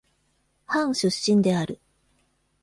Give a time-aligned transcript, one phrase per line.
[0.65, 1.79] ハン出身である。